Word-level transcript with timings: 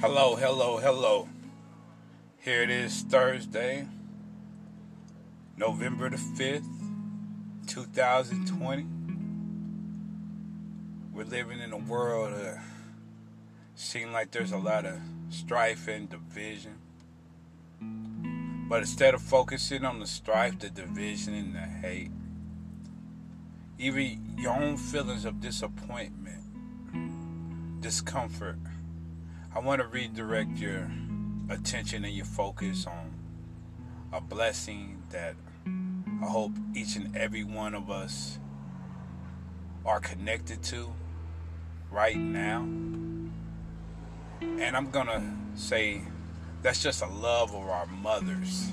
Hello, 0.00 0.34
hello, 0.34 0.78
hello. 0.78 1.28
Here 2.38 2.62
it 2.62 2.70
is 2.70 3.02
Thursday, 3.02 3.86
November 5.58 6.08
the 6.08 6.16
5th, 6.16 6.64
2020. 7.66 8.86
We're 11.12 11.24
living 11.24 11.60
in 11.60 11.74
a 11.74 11.76
world 11.76 12.32
uh, 12.32 12.38
that 12.38 12.62
seems 13.74 14.14
like 14.14 14.30
there's 14.30 14.52
a 14.52 14.56
lot 14.56 14.86
of 14.86 14.98
strife 15.28 15.86
and 15.86 16.08
division. 16.08 16.78
But 18.70 18.80
instead 18.80 19.12
of 19.12 19.20
focusing 19.20 19.84
on 19.84 20.00
the 20.00 20.06
strife, 20.06 20.60
the 20.60 20.70
division, 20.70 21.34
and 21.34 21.54
the 21.54 21.58
hate, 21.58 22.10
even 23.78 24.34
your 24.38 24.54
own 24.54 24.78
feelings 24.78 25.26
of 25.26 25.42
disappointment, 25.42 26.42
discomfort, 27.82 28.56
I 29.52 29.58
want 29.58 29.80
to 29.80 29.88
redirect 29.88 30.58
your 30.58 30.88
attention 31.48 32.04
and 32.04 32.14
your 32.14 32.24
focus 32.24 32.86
on 32.86 33.12
a 34.12 34.20
blessing 34.20 35.02
that 35.10 35.34
I 35.66 36.26
hope 36.26 36.52
each 36.72 36.94
and 36.94 37.16
every 37.16 37.42
one 37.42 37.74
of 37.74 37.90
us 37.90 38.38
are 39.84 39.98
connected 39.98 40.62
to 40.64 40.92
right 41.90 42.16
now. 42.16 42.60
And 44.40 44.76
I'm 44.76 44.90
going 44.92 45.08
to 45.08 45.22
say 45.56 46.02
that's 46.62 46.80
just 46.80 47.02
a 47.02 47.08
love 47.08 47.52
of 47.52 47.68
our 47.68 47.86
mothers. 47.86 48.70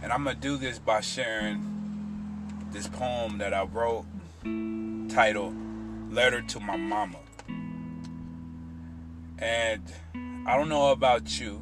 And 0.00 0.12
I'm 0.12 0.22
going 0.22 0.36
to 0.36 0.42
do 0.42 0.58
this 0.58 0.78
by 0.78 1.00
sharing 1.00 2.68
this 2.70 2.86
poem 2.86 3.38
that 3.38 3.52
I 3.52 3.64
wrote 3.64 4.04
titled 5.08 5.56
Letter 6.12 6.42
to 6.42 6.60
My 6.60 6.76
Mama. 6.76 7.18
And 9.38 9.92
I 10.46 10.56
don't 10.56 10.68
know 10.68 10.92
about 10.92 11.40
you, 11.40 11.60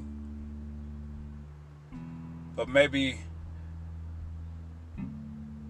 but 2.55 2.69
maybe 2.69 3.19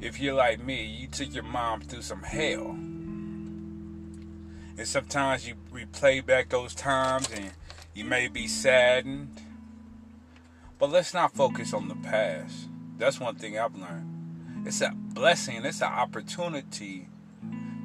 if 0.01 0.21
you're 0.21 0.35
like 0.35 0.63
me, 0.63 0.85
you 0.85 1.07
took 1.07 1.33
your 1.33 1.45
mom 1.45 1.81
through 1.81 2.03
some 2.03 2.23
hell. 2.23 2.73
And 4.77 4.87
sometimes 4.87 5.49
you 5.49 5.55
replay 5.73 6.25
back 6.25 6.51
those 6.51 6.75
times 6.75 7.31
and 7.31 7.53
you 7.95 8.05
may 8.05 8.29
be 8.29 8.49
saddened. 8.49 9.41
But 10.79 10.91
let's 10.91 11.15
not 11.15 11.33
focus 11.33 11.73
on 11.73 11.89
the 11.89 11.95
past. 11.95 12.69
That's 12.99 13.19
one 13.19 13.37
thing 13.37 13.59
I've 13.59 13.77
learned. 13.77 14.67
It's 14.67 14.83
a 14.83 14.93
blessing, 14.95 15.65
it's 15.65 15.81
an 15.81 15.93
opportunity 15.93 17.09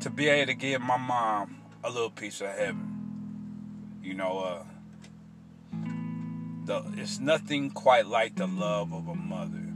to 0.01 0.09
be 0.09 0.27
able 0.27 0.47
to 0.47 0.53
give 0.55 0.81
my 0.81 0.97
mom 0.97 1.61
a 1.83 1.89
little 1.89 2.09
piece 2.09 2.41
of 2.41 2.49
heaven. 2.49 2.98
You 4.01 4.13
know, 4.13 4.39
uh, 4.39 4.63
the, 6.65 6.83
it's 6.97 7.19
nothing 7.19 7.71
quite 7.71 8.07
like 8.07 8.35
the 8.35 8.47
love 8.47 8.93
of 8.93 9.07
a 9.07 9.15
mother. 9.15 9.73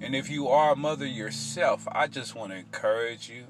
And 0.00 0.14
if 0.14 0.28
you 0.28 0.48
are 0.48 0.72
a 0.72 0.76
mother 0.76 1.06
yourself, 1.06 1.86
I 1.90 2.08
just 2.08 2.34
want 2.34 2.52
to 2.52 2.58
encourage 2.58 3.30
you. 3.30 3.44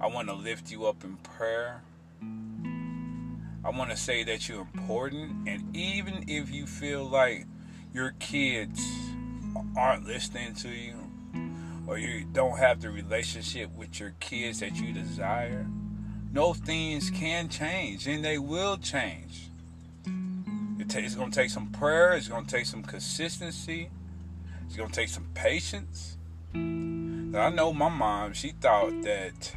I 0.00 0.08
want 0.08 0.28
to 0.28 0.34
lift 0.34 0.70
you 0.70 0.86
up 0.86 1.04
in 1.04 1.16
prayer. 1.18 1.82
I 3.64 3.70
want 3.70 3.90
to 3.90 3.96
say 3.96 4.24
that 4.24 4.48
you're 4.48 4.60
important. 4.74 5.48
And 5.48 5.74
even 5.74 6.24
if 6.28 6.50
you 6.50 6.66
feel 6.66 7.04
like 7.08 7.46
your 7.92 8.12
kids 8.18 8.84
aren't 9.76 10.06
listening 10.06 10.54
to 10.56 10.68
you, 10.68 10.96
or 11.86 11.98
you 11.98 12.24
don't 12.32 12.58
have 12.58 12.80
the 12.80 12.90
relationship 12.90 13.70
with 13.74 14.00
your 14.00 14.14
kids 14.20 14.60
that 14.60 14.76
you 14.76 14.92
desire, 14.92 15.66
no 16.34 16.52
things 16.52 17.10
can 17.10 17.48
change 17.48 18.08
and 18.08 18.24
they 18.24 18.38
will 18.38 18.76
change. 18.76 19.48
It 20.80 20.94
it's 20.96 21.14
going 21.14 21.30
to 21.30 21.40
take 21.40 21.50
some 21.50 21.70
prayer, 21.70 22.14
it's 22.14 22.28
going 22.28 22.44
to 22.44 22.50
take 22.50 22.66
some 22.66 22.82
consistency, 22.82 23.88
it's 24.66 24.76
going 24.76 24.90
to 24.90 24.94
take 24.94 25.08
some 25.08 25.28
patience. 25.34 26.16
I 26.52 27.50
know 27.50 27.72
my 27.72 27.88
mom, 27.88 28.32
she 28.32 28.50
thought 28.50 29.02
that 29.02 29.54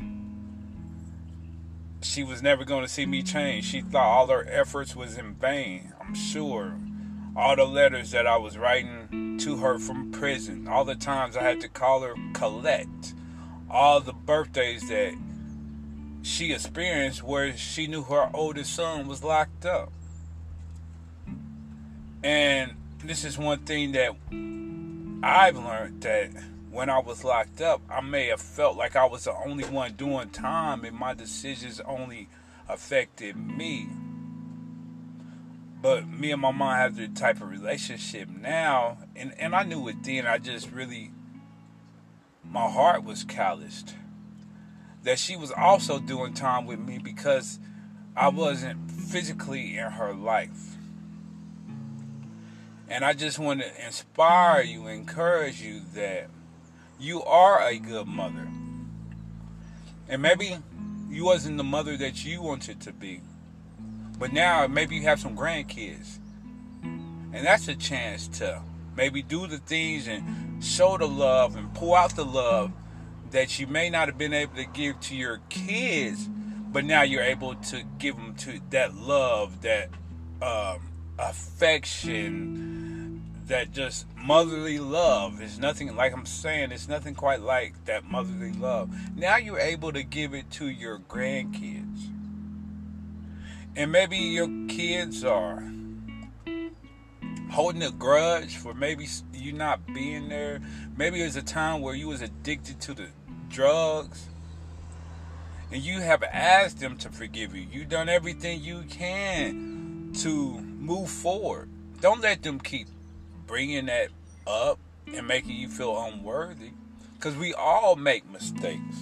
she 2.02 2.24
was 2.24 2.44
never 2.44 2.64
going 2.64 2.84
to 2.84 2.88
see 2.88 3.08
me 3.08 3.24
change. 3.24 3.66
She 3.66 3.82
thought 3.82 4.06
all 4.06 4.28
her 4.28 4.48
efforts 4.48 4.96
was 4.96 5.18
in 5.18 5.34
vain. 5.34 5.94
I'm 6.00 6.14
sure 6.14 6.78
all 7.36 7.56
the 7.56 7.66
letters 7.66 8.12
that 8.12 8.28
I 8.28 8.38
was 8.38 8.56
writing 8.56 9.38
to 9.40 9.58
her 9.58 9.80
from 9.80 10.12
prison, 10.12 10.68
all 10.68 10.86
the 10.86 10.96
times 10.96 11.36
I 11.36 11.44
had 11.44 11.62
to 11.62 11.70
call 11.70 12.02
her 12.02 12.14
collect, 12.34 13.16
all 13.70 14.00
the 14.00 14.14
birthdays 14.14 14.88
that 14.90 15.14
she 16.28 16.52
experienced 16.52 17.24
where 17.24 17.56
she 17.56 17.88
knew 17.88 18.04
her 18.04 18.30
oldest 18.34 18.76
son 18.76 19.08
was 19.08 19.24
locked 19.24 19.66
up. 19.66 19.92
And 22.22 22.76
this 23.04 23.24
is 23.24 23.38
one 23.38 23.60
thing 23.60 23.94
that 23.94 24.12
I've 25.24 25.56
learned 25.56 26.02
that 26.02 26.32
when 26.70 26.90
I 26.90 27.00
was 27.00 27.24
locked 27.24 27.62
up, 27.62 27.82
I 27.90 28.02
may 28.02 28.28
have 28.28 28.42
felt 28.42 28.76
like 28.76 28.96
I 28.96 29.06
was 29.06 29.24
the 29.24 29.34
only 29.34 29.64
one 29.64 29.94
doing 29.94 30.30
time 30.30 30.84
and 30.84 30.98
my 30.98 31.14
decisions 31.14 31.80
only 31.86 32.28
affected 32.68 33.38
me. 33.38 33.88
But 35.82 36.08
me 36.10 36.32
and 36.32 36.42
my 36.42 36.52
mom 36.52 36.76
have 36.76 36.98
the 36.98 37.08
type 37.08 37.38
of 37.38 37.50
relationship 37.50 38.28
now, 38.28 38.98
and, 39.16 39.34
and 39.40 39.56
I 39.56 39.64
knew 39.64 39.88
it 39.88 40.04
then. 40.04 40.28
I 40.28 40.40
just 40.40 40.72
really, 40.72 41.12
my 42.44 42.70
heart 42.70 43.04
was 43.04 43.24
calloused 43.24 43.94
that 45.08 45.18
she 45.18 45.38
was 45.38 45.54
also 45.54 46.00
doing 46.00 46.34
time 46.34 46.66
with 46.66 46.80
me 46.80 46.98
because 46.98 47.60
I 48.14 48.28
wasn't 48.28 48.92
physically 48.92 49.78
in 49.78 49.86
her 49.86 50.14
life. 50.14 50.76
And 52.90 53.06
I 53.06 53.14
just 53.14 53.40
want 53.40 53.62
to 53.62 53.86
inspire 53.86 54.64
you, 54.64 54.88
encourage 54.88 55.62
you 55.62 55.80
that 55.94 56.28
you 57.00 57.24
are 57.24 57.62
a 57.62 57.78
good 57.78 58.06
mother. 58.06 58.50
And 60.10 60.22
maybe 60.22 60.58
you 61.10 61.24
wasn't 61.24 61.56
the 61.56 61.64
mother 61.64 61.96
that 61.96 62.26
you 62.26 62.42
wanted 62.42 62.82
to 62.82 62.92
be. 62.92 63.22
But 64.20 64.34
now 64.34 64.68
maybe 64.68 64.98
you 64.98 65.04
have 65.04 65.22
some 65.22 65.38
grandkids. 65.38 66.20
And 66.84 67.46
that's 67.46 67.70
a 67.70 67.76
chance 67.76 68.28
to 68.40 68.62
maybe 68.98 69.22
do 69.22 69.48
the 69.48 69.60
things 69.60 70.10
and 70.10 70.62
show 70.62 70.98
the 70.98 71.08
love 71.08 71.56
and 71.56 71.74
pour 71.74 71.98
out 71.98 72.14
the 72.18 72.26
love 72.26 72.74
that 73.32 73.60
you 73.60 73.68
may 73.68 73.90
not 73.90 74.08
have 74.08 74.18
been 74.18 74.34
able 74.34 74.56
to 74.56 74.66
give 74.66 75.00
to 75.02 75.16
your 75.16 75.40
kids, 75.50 76.30
but 76.72 76.86
now 76.86 77.02
you're 77.02 77.24
able 77.24 77.56
to 77.56 77.84
give 77.98 78.16
them 78.16 78.36
to 78.36 78.60
that 78.70 78.96
love, 78.96 79.62
that 79.62 79.90
um, 80.42 80.80
affection, 81.18 83.24
that 83.48 83.72
just 83.72 84.06
motherly 84.18 84.80
love. 84.80 85.42
It's 85.42 85.58
nothing 85.58 85.96
like 85.96 86.14
I'm 86.14 86.26
saying. 86.26 86.72
It's 86.72 86.88
nothing 86.88 87.16
quite 87.16 87.42
like 87.42 87.86
that 87.86 88.06
motherly 88.06 88.52
love. 88.52 88.94
Now 89.16 89.38
you're 89.38 89.60
able 89.60 89.94
to 89.94 90.04
give 90.04 90.34
it 90.34 90.52
to 90.52 90.68
your 90.68 91.00
grandkids, 91.00 92.10
and 93.76 93.92
maybe 93.92 94.18
your 94.18 94.50
kids 94.68 95.24
are 95.24 95.64
holding 97.50 97.84
a 97.84 97.92
grudge 97.92 98.58
for 98.58 98.74
maybe 98.74 99.08
you 99.34 99.54
not 99.54 99.86
being 99.94 100.30
there. 100.30 100.60
Maybe 100.96 101.22
it 101.22 101.26
was 101.26 101.36
a 101.36 101.42
time 101.42 101.82
where 101.82 101.96
you 101.96 102.08
was 102.08 102.22
addicted 102.22 102.80
to 102.82 102.94
the 102.94 103.08
drugs. 103.50 104.28
And 105.72 105.82
you 105.82 106.00
have 106.00 106.24
asked 106.24 106.80
them 106.80 106.98
to 106.98 107.10
forgive 107.10 107.56
you. 107.56 107.68
You've 107.70 107.90
done 107.90 108.10
everything 108.10 108.62
you 108.62 108.84
can 108.90 110.14
to 110.20 110.62
move 110.62 111.10
forward. 111.10 111.70
Don't 112.00 112.22
let 112.22 112.44
them 112.44 112.60
keep 112.60 112.88
bringing 113.46 113.88
that 113.88 114.10
up 114.46 114.80
and 115.14 115.28
making 115.28 115.56
you 115.56 115.68
feel 115.68 116.02
unworthy. 116.02 116.72
Because 117.16 117.36
we 117.36 117.54
all 117.54 117.96
make 117.96 118.30
mistakes. 118.30 118.98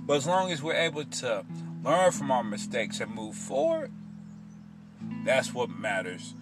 But 0.00 0.16
as 0.16 0.26
long 0.26 0.50
as 0.50 0.62
we're 0.62 0.74
able 0.74 1.04
to 1.04 1.44
learn 1.84 2.12
from 2.12 2.30
our 2.30 2.44
mistakes 2.44 3.00
and 3.00 3.14
move 3.14 3.36
forward, 3.36 3.92
that's 5.24 5.54
what 5.54 5.70
matters. 5.70 6.34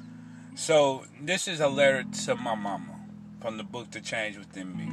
So, 0.60 1.04
this 1.22 1.46
is 1.46 1.60
a 1.60 1.68
letter 1.68 2.02
to 2.24 2.34
my 2.34 2.56
mama 2.56 3.00
from 3.40 3.58
the 3.58 3.62
book 3.62 3.92
The 3.92 4.00
Change 4.00 4.36
Within 4.36 4.76
Me. 4.76 4.88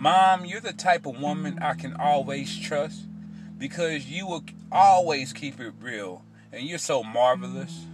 Mom, 0.00 0.44
you're 0.44 0.60
the 0.60 0.72
type 0.72 1.04
of 1.04 1.20
woman 1.20 1.58
I 1.60 1.74
can 1.74 1.96
always 1.96 2.56
trust 2.56 3.08
because 3.58 4.06
you 4.06 4.24
will 4.24 4.44
always 4.70 5.32
keep 5.32 5.58
it 5.58 5.74
real 5.80 6.22
and 6.52 6.62
you're 6.62 6.78
so 6.78 7.02
marvelous. 7.02 7.86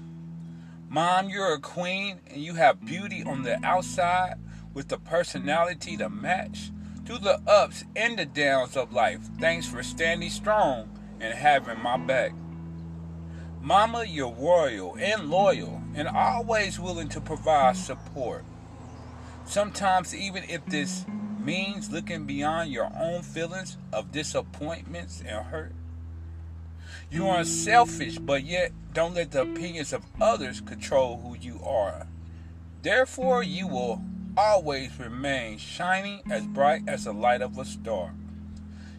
Mom, 0.90 1.30
you're 1.30 1.54
a 1.54 1.58
queen 1.58 2.20
and 2.26 2.42
you 2.42 2.52
have 2.52 2.84
beauty 2.84 3.24
on 3.24 3.44
the 3.44 3.58
outside 3.64 4.34
with 4.74 4.88
the 4.88 4.98
personality 4.98 5.96
to 5.96 6.10
match. 6.10 6.70
Through 7.06 7.20
the 7.20 7.40
ups 7.46 7.82
and 7.96 8.18
the 8.18 8.26
downs 8.26 8.76
of 8.76 8.92
life, 8.92 9.22
thanks 9.40 9.66
for 9.66 9.82
standing 9.82 10.28
strong 10.28 10.98
and 11.18 11.32
having 11.32 11.80
my 11.80 11.96
back. 11.96 12.34
Mama, 13.62 14.04
you're 14.04 14.32
royal 14.32 14.96
and 14.98 15.30
loyal 15.30 15.80
and 15.94 16.08
always 16.08 16.80
willing 16.80 17.08
to 17.10 17.20
provide 17.20 17.76
support. 17.76 18.44
Sometimes, 19.46 20.12
even 20.12 20.42
if 20.48 20.66
this 20.66 21.06
means 21.38 21.88
looking 21.88 22.24
beyond 22.26 22.72
your 22.72 22.90
own 22.98 23.22
feelings 23.22 23.76
of 23.92 24.10
disappointments 24.10 25.22
and 25.24 25.46
hurt, 25.46 25.72
You 27.08 27.28
are 27.28 27.44
selfish, 27.44 28.18
but 28.18 28.42
yet 28.42 28.72
don't 28.92 29.14
let 29.14 29.30
the 29.30 29.42
opinions 29.42 29.92
of 29.92 30.02
others 30.20 30.60
control 30.60 31.18
who 31.18 31.36
you 31.36 31.60
are. 31.64 32.08
Therefore, 32.82 33.44
you 33.44 33.68
will 33.68 34.02
always 34.36 34.98
remain 34.98 35.58
shining 35.58 36.22
as 36.28 36.44
bright 36.46 36.82
as 36.88 37.04
the 37.04 37.12
light 37.12 37.42
of 37.42 37.56
a 37.56 37.64
star. 37.64 38.12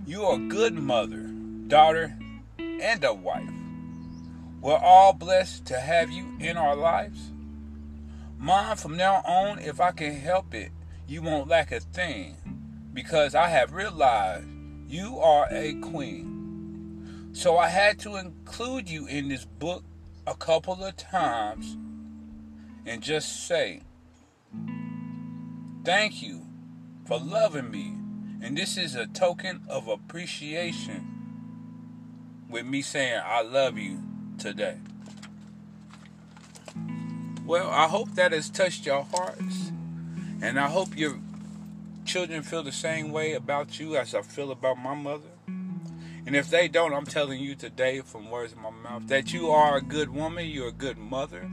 You 0.07 0.23
are 0.23 0.37
a 0.37 0.47
good 0.47 0.73
mother, 0.73 1.23
daughter, 1.67 2.17
and 2.57 3.03
a 3.03 3.13
wife. 3.13 3.62
We're 4.63 4.77
all 4.77 5.11
blessed 5.11 5.65
to 5.65 5.79
have 5.81 6.09
you 6.09 6.37
in 6.39 6.55
our 6.55 6.73
lives. 6.73 7.33
Mom, 8.37 8.77
from 8.77 8.95
now 8.95 9.15
on, 9.25 9.59
if 9.59 9.81
I 9.81 9.91
can 9.91 10.13
help 10.15 10.53
it, 10.53 10.71
you 11.05 11.21
won't 11.21 11.49
lack 11.49 11.73
a 11.73 11.81
thing 11.81 12.37
because 12.93 13.35
I 13.35 13.49
have 13.49 13.73
realized 13.73 14.47
you 14.87 15.19
are 15.19 15.49
a 15.51 15.73
queen. 15.73 17.31
So 17.33 17.57
I 17.57 17.67
had 17.67 17.99
to 17.99 18.15
include 18.15 18.89
you 18.89 19.05
in 19.05 19.27
this 19.27 19.43
book 19.43 19.83
a 20.25 20.33
couple 20.33 20.81
of 20.81 20.95
times 20.95 21.75
and 22.85 23.03
just 23.03 23.45
say, 23.45 23.81
Thank 25.83 26.23
you 26.23 26.47
for 27.05 27.19
loving 27.19 27.69
me. 27.69 27.97
And 28.41 28.57
this 28.57 28.77
is 28.77 28.95
a 28.95 29.07
token 29.07 29.65
of 29.67 29.89
appreciation 29.89 31.09
with 32.49 32.65
me 32.65 32.81
saying, 32.81 33.19
I 33.25 33.41
love 33.41 33.77
you 33.77 34.12
today. 34.37 34.77
Well, 37.45 37.69
I 37.69 37.87
hope 37.87 38.15
that 38.15 38.31
has 38.31 38.49
touched 38.49 38.85
your 38.85 39.03
hearts. 39.03 39.71
And 40.41 40.59
I 40.59 40.67
hope 40.67 40.97
your 40.97 41.19
children 42.05 42.41
feel 42.41 42.63
the 42.63 42.71
same 42.71 43.11
way 43.11 43.33
about 43.33 43.79
you 43.79 43.95
as 43.95 44.13
I 44.13 44.21
feel 44.21 44.51
about 44.51 44.77
my 44.77 44.93
mother. 44.93 45.29
And 46.25 46.35
if 46.35 46.49
they 46.49 46.67
don't, 46.67 46.93
I'm 46.93 47.05
telling 47.05 47.41
you 47.41 47.55
today 47.55 47.99
from 48.01 48.29
words 48.29 48.53
of 48.53 48.59
my 48.59 48.69
mouth 48.69 49.07
that 49.07 49.33
you 49.33 49.49
are 49.49 49.77
a 49.77 49.81
good 49.81 50.09
woman, 50.09 50.47
you're 50.47 50.69
a 50.69 50.73
good 50.73 50.97
mother. 50.97 51.49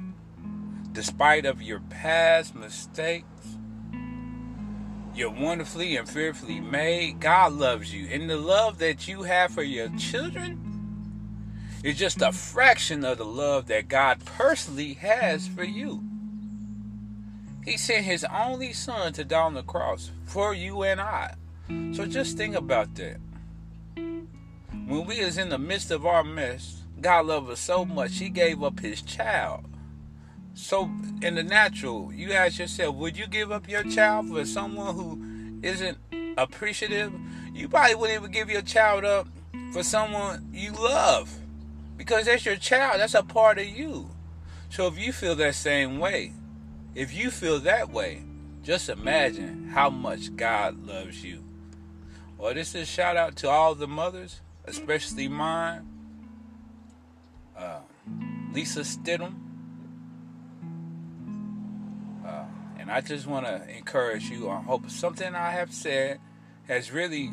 Despite 0.93 1.45
of 1.45 1.61
your 1.63 1.81
past 1.81 2.55
mistakes, 2.55 3.57
you're 5.15 5.31
wonderfully 5.31 5.97
and 5.97 6.09
fearfully 6.09 6.61
made. 6.61 7.21
God 7.21 7.53
loves 7.53 7.93
you. 7.93 8.07
And 8.09 8.31
the 8.31 8.37
love 8.37 8.79
that 8.79 9.09
you 9.09 9.25
have 9.25 9.53
for 9.53 9.63
your 9.63 9.89
children 9.97 10.70
is 11.83 11.97
just 11.97 12.21
a 12.21 12.33
fraction 12.33 13.05
of 13.05 13.19
the 13.19 13.25
love 13.25 13.67
that 13.67 13.89
God 13.89 14.25
personally 14.25 14.95
has 14.95 15.49
for 15.49 15.65
you. 15.65 16.03
He 17.65 17.77
sent 17.77 18.05
his 18.05 18.25
only 18.25 18.73
son 18.73 19.13
to 19.15 19.25
die 19.25 19.41
on 19.41 19.55
the 19.55 19.63
cross 19.63 20.11
for 20.25 20.55
you 20.55 20.83
and 20.83 21.01
I. 21.01 21.35
So 21.93 22.07
just 22.07 22.37
think 22.37 22.55
about 22.55 22.95
that. 22.97 23.19
When 23.95 25.07
we 25.07 25.21
is 25.21 25.39
in 25.39 25.51
the 25.51 25.59
midst 25.59 25.91
of 25.91 26.05
our 26.05 26.25
mess, 26.25 26.83
God 27.01 27.27
loved 27.27 27.51
us 27.51 27.61
so 27.61 27.85
much, 27.85 28.19
he 28.19 28.29
gave 28.29 28.63
up 28.63 28.81
his 28.81 29.03
child. 29.03 29.65
So 30.55 30.91
in 31.23 31.37
the 31.37 31.43
natural, 31.43 32.13
you 32.13 32.33
ask 32.33 32.59
yourself, 32.59 32.97
would 32.97 33.17
you 33.17 33.27
give 33.27 33.53
up 33.53 33.69
your 33.69 33.85
child 33.85 34.29
for 34.29 34.45
someone 34.45 34.95
who 34.95 35.61
isn't 35.63 35.97
appreciative? 36.37 37.13
You 37.55 37.69
probably 37.69 37.95
wouldn't 37.95 38.19
even 38.19 38.33
give 38.33 38.51
your 38.51 38.63
child 38.63 39.05
up 39.05 39.29
for 39.73 39.83
someone 39.83 40.49
you 40.53 40.73
love. 40.73 41.33
Because 42.01 42.25
that's 42.25 42.47
your 42.47 42.57
child, 42.57 42.99
that's 42.99 43.13
a 43.13 43.23
part 43.23 43.59
of 43.59 43.67
you. 43.67 44.09
So 44.71 44.87
if 44.87 44.99
you 44.99 45.13
feel 45.13 45.35
that 45.35 45.55
same 45.55 45.99
way, 45.99 46.33
if 46.95 47.13
you 47.13 47.31
feel 47.31 47.61
that 47.61 47.91
way, 47.91 48.23
just 48.63 48.89
imagine 48.89 49.69
how 49.69 49.91
much 49.91 50.35
God 50.35 50.87
loves 50.87 51.23
you. 51.23 51.45
Well, 52.39 52.55
this 52.55 52.75
is 52.75 52.85
a 52.85 52.87
shout 52.87 53.19
out 53.19 53.37
to 53.37 53.51
all 53.51 53.75
the 53.75 53.87
mothers, 53.87 54.41
especially 54.65 55.29
mine, 55.29 55.87
uh, 57.55 57.81
Lisa 58.55 58.81
Stidham. 58.81 59.35
Uh, 62.25 62.45
and 62.79 62.91
I 62.91 63.03
just 63.03 63.27
want 63.27 63.45
to 63.45 63.77
encourage 63.77 64.31
you. 64.31 64.49
I 64.49 64.63
hope 64.63 64.89
something 64.89 65.35
I 65.35 65.51
have 65.51 65.75
said 65.75 66.19
has 66.67 66.91
really 66.91 67.31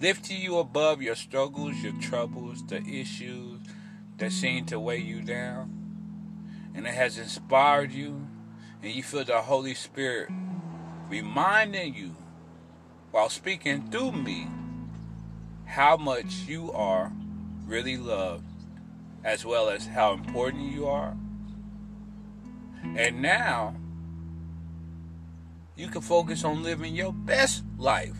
lifted 0.00 0.34
you 0.34 0.58
above 0.58 1.02
your 1.02 1.14
struggles, 1.14 1.76
your 1.82 1.94
troubles, 2.00 2.64
the 2.66 2.82
issues 2.82 3.60
that 4.18 4.32
seem 4.32 4.66
to 4.66 4.78
weigh 4.78 4.98
you 4.98 5.22
down 5.22 5.78
and 6.78 6.86
it 6.86 6.94
has 6.94 7.18
inspired 7.18 7.90
you, 7.90 8.24
and 8.84 8.92
you 8.92 9.02
feel 9.02 9.24
the 9.24 9.40
Holy 9.40 9.74
Spirit 9.74 10.30
reminding 11.08 11.92
you 11.92 12.14
while 13.10 13.28
speaking 13.28 13.90
through 13.90 14.12
me 14.12 14.46
how 15.64 15.96
much 15.96 16.44
you 16.46 16.70
are 16.70 17.12
really 17.66 17.96
loved, 17.96 18.44
as 19.24 19.44
well 19.44 19.68
as 19.68 19.88
how 19.88 20.12
important 20.12 20.72
you 20.72 20.86
are. 20.86 21.16
And 22.96 23.20
now 23.20 23.74
you 25.74 25.88
can 25.88 26.00
focus 26.00 26.44
on 26.44 26.62
living 26.62 26.94
your 26.94 27.12
best 27.12 27.64
life. 27.76 28.16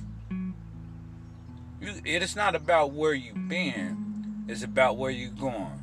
You, 1.81 1.95
it 2.05 2.23
is 2.23 2.35
not 2.35 2.55
about 2.55 2.93
where 2.93 3.15
you've 3.15 3.49
been, 3.49 4.45
it's 4.49 4.63
about 4.63 4.97
where 4.97 5.11
you're 5.11 5.31
going. 5.31 5.81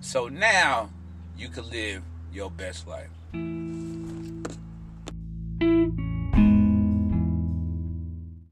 So 0.00 0.28
now 0.28 0.90
you 1.36 1.48
can 1.48 1.68
live 1.68 2.02
your 2.32 2.50
best 2.50 2.86
life. 2.86 3.10